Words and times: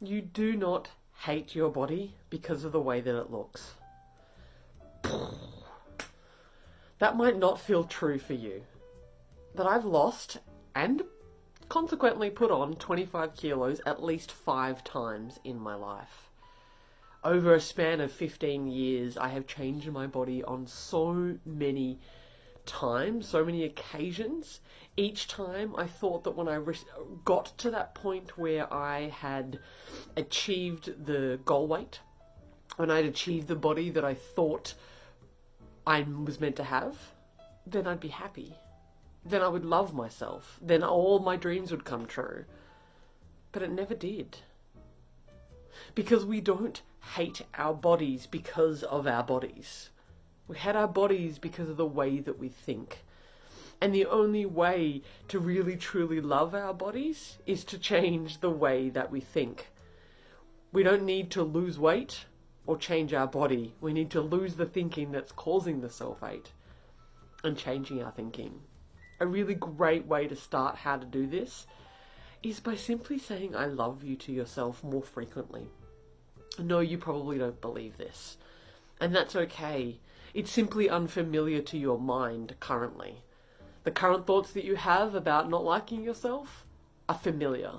You 0.00 0.20
do 0.20 0.56
not 0.56 0.90
hate 1.20 1.54
your 1.54 1.70
body 1.70 2.14
because 2.28 2.64
of 2.64 2.72
the 2.72 2.80
way 2.80 3.00
that 3.00 3.18
it 3.18 3.30
looks. 3.30 3.72
That 6.98 7.16
might 7.16 7.38
not 7.38 7.60
feel 7.60 7.84
true 7.84 8.18
for 8.18 8.34
you. 8.34 8.62
But 9.54 9.66
I've 9.66 9.84
lost 9.84 10.38
and 10.74 11.02
consequently 11.68 12.30
put 12.30 12.50
on 12.50 12.74
25 12.74 13.34
kilos 13.34 13.80
at 13.86 14.02
least 14.02 14.30
five 14.30 14.84
times 14.84 15.40
in 15.44 15.58
my 15.58 15.74
life. 15.74 16.30
Over 17.24 17.54
a 17.54 17.60
span 17.60 18.00
of 18.00 18.12
15 18.12 18.68
years, 18.68 19.16
I 19.16 19.28
have 19.28 19.46
changed 19.46 19.90
my 19.90 20.06
body 20.06 20.44
on 20.44 20.66
so 20.66 21.38
many 21.44 21.98
times, 22.66 23.28
so 23.28 23.44
many 23.44 23.64
occasions. 23.64 24.60
Each 24.96 25.28
time 25.28 25.74
I 25.76 25.86
thought 25.86 26.24
that 26.24 26.36
when 26.36 26.48
I 26.48 26.56
re- 26.56 26.76
got 27.24 27.56
to 27.58 27.70
that 27.70 27.94
point 27.94 28.36
where 28.36 28.72
I 28.72 29.08
had 29.08 29.58
achieved 30.16 31.06
the 31.06 31.38
goal 31.44 31.66
weight, 31.66 32.00
when 32.76 32.90
I'd 32.90 33.04
achieved 33.04 33.48
the 33.48 33.56
body 33.56 33.90
that 33.90 34.04
I 34.04 34.14
thought 34.14 34.74
I 35.86 36.02
was 36.02 36.40
meant 36.40 36.56
to 36.56 36.64
have, 36.64 36.96
then 37.66 37.86
I'd 37.86 38.00
be 38.00 38.08
happy. 38.08 38.54
Then 39.24 39.42
I 39.42 39.48
would 39.48 39.64
love 39.64 39.94
myself. 39.94 40.58
Then 40.62 40.82
all 40.82 41.18
my 41.18 41.36
dreams 41.36 41.70
would 41.70 41.84
come 41.84 42.06
true. 42.06 42.44
But 43.52 43.62
it 43.62 43.70
never 43.70 43.94
did. 43.94 44.38
Because 45.94 46.24
we 46.24 46.40
don't 46.40 46.82
hate 47.14 47.42
our 47.54 47.74
bodies 47.74 48.26
because 48.26 48.82
of 48.82 49.06
our 49.06 49.22
bodies. 49.22 49.90
We 50.48 50.56
had 50.56 50.76
our 50.76 50.88
bodies 50.88 51.38
because 51.38 51.68
of 51.68 51.76
the 51.76 51.86
way 51.86 52.20
that 52.20 52.38
we 52.38 52.48
think. 52.48 53.04
And 53.80 53.94
the 53.94 54.06
only 54.06 54.46
way 54.46 55.02
to 55.28 55.38
really 55.38 55.76
truly 55.76 56.20
love 56.20 56.54
our 56.54 56.72
bodies 56.72 57.38
is 57.46 57.64
to 57.64 57.78
change 57.78 58.40
the 58.40 58.50
way 58.50 58.88
that 58.90 59.10
we 59.10 59.20
think. 59.20 59.68
We 60.72 60.82
don't 60.82 61.04
need 61.04 61.30
to 61.32 61.42
lose 61.42 61.78
weight 61.78 62.24
or 62.66 62.76
change 62.76 63.12
our 63.12 63.26
body. 63.26 63.74
We 63.80 63.92
need 63.92 64.10
to 64.10 64.20
lose 64.20 64.54
the 64.54 64.66
thinking 64.66 65.12
that's 65.12 65.32
causing 65.32 65.80
the 65.80 65.90
self 65.90 66.20
hate 66.20 66.52
and 67.44 67.56
changing 67.56 68.02
our 68.02 68.10
thinking. 68.10 68.60
A 69.20 69.26
really 69.26 69.54
great 69.54 70.06
way 70.06 70.26
to 70.26 70.36
start 70.36 70.76
how 70.76 70.96
to 70.96 71.06
do 71.06 71.26
this 71.26 71.66
is 72.42 72.60
by 72.60 72.76
simply 72.76 73.18
saying 73.18 73.56
I 73.56 73.66
love 73.66 74.04
you 74.04 74.16
to 74.16 74.32
yourself 74.32 74.82
more 74.84 75.02
frequently. 75.02 75.68
No, 76.58 76.80
you 76.80 76.98
probably 76.98 77.38
don't 77.38 77.60
believe 77.60 77.96
this. 77.96 78.36
And 79.00 79.14
that's 79.14 79.36
okay. 79.36 80.00
It's 80.34 80.50
simply 80.50 80.88
unfamiliar 80.88 81.62
to 81.62 81.78
your 81.78 81.98
mind 81.98 82.56
currently. 82.60 83.22
The 83.84 83.90
current 83.90 84.26
thoughts 84.26 84.52
that 84.52 84.64
you 84.64 84.76
have 84.76 85.14
about 85.14 85.48
not 85.48 85.64
liking 85.64 86.02
yourself 86.02 86.66
are 87.08 87.14
familiar. 87.14 87.72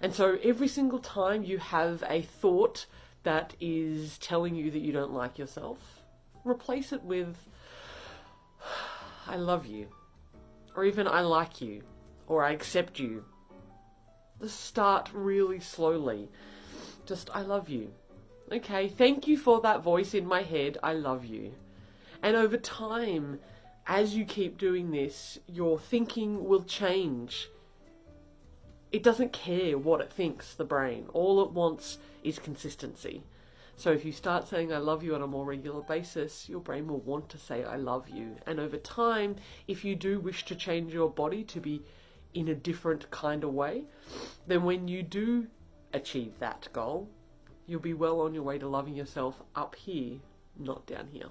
And 0.00 0.14
so 0.14 0.38
every 0.42 0.68
single 0.68 0.98
time 0.98 1.42
you 1.42 1.58
have 1.58 2.04
a 2.08 2.22
thought 2.22 2.86
that 3.22 3.54
is 3.60 4.18
telling 4.18 4.54
you 4.54 4.70
that 4.70 4.80
you 4.80 4.92
don't 4.92 5.12
like 5.12 5.38
yourself, 5.38 6.02
replace 6.44 6.92
it 6.92 7.02
with 7.02 7.36
I 9.26 9.36
love 9.36 9.66
you. 9.66 9.88
Or 10.76 10.84
even 10.84 11.08
I 11.08 11.22
like 11.22 11.60
you. 11.60 11.82
Or 12.28 12.44
I 12.44 12.52
accept 12.52 12.98
you. 12.98 13.24
Just 14.40 14.60
start 14.60 15.10
really 15.12 15.58
slowly. 15.58 16.28
Just 17.06 17.30
I 17.34 17.42
love 17.42 17.68
you. 17.68 17.92
Okay, 18.52 18.86
thank 18.86 19.26
you 19.26 19.36
for 19.36 19.60
that 19.62 19.82
voice 19.82 20.14
in 20.14 20.24
my 20.24 20.42
head. 20.42 20.78
I 20.80 20.92
love 20.92 21.24
you. 21.24 21.54
And 22.22 22.36
over 22.36 22.56
time, 22.56 23.40
as 23.88 24.14
you 24.14 24.24
keep 24.24 24.56
doing 24.56 24.92
this, 24.92 25.38
your 25.48 25.80
thinking 25.80 26.44
will 26.44 26.62
change. 26.62 27.48
It 28.92 29.02
doesn't 29.02 29.32
care 29.32 29.76
what 29.76 30.00
it 30.00 30.12
thinks, 30.12 30.54
the 30.54 30.64
brain. 30.64 31.06
All 31.12 31.42
it 31.42 31.50
wants 31.50 31.98
is 32.22 32.38
consistency. 32.38 33.24
So 33.74 33.90
if 33.90 34.04
you 34.04 34.12
start 34.12 34.46
saying 34.46 34.72
I 34.72 34.78
love 34.78 35.02
you 35.02 35.16
on 35.16 35.22
a 35.22 35.26
more 35.26 35.44
regular 35.44 35.82
basis, 35.82 36.48
your 36.48 36.60
brain 36.60 36.86
will 36.86 37.00
want 37.00 37.28
to 37.30 37.38
say 37.38 37.64
I 37.64 37.76
love 37.76 38.08
you. 38.08 38.36
And 38.46 38.60
over 38.60 38.76
time, 38.76 39.36
if 39.66 39.84
you 39.84 39.96
do 39.96 40.20
wish 40.20 40.44
to 40.44 40.54
change 40.54 40.94
your 40.94 41.10
body 41.10 41.42
to 41.42 41.60
be 41.60 41.82
in 42.32 42.46
a 42.46 42.54
different 42.54 43.10
kind 43.10 43.42
of 43.42 43.52
way, 43.52 43.82
then 44.46 44.62
when 44.62 44.86
you 44.86 45.02
do 45.02 45.48
achieve 45.92 46.38
that 46.38 46.68
goal, 46.72 47.08
you'll 47.66 47.80
be 47.80 47.94
well 47.94 48.20
on 48.20 48.34
your 48.34 48.42
way 48.42 48.58
to 48.58 48.68
loving 48.68 48.94
yourself 48.94 49.42
up 49.54 49.74
here, 49.74 50.18
not 50.58 50.86
down 50.86 51.08
here. 51.12 51.26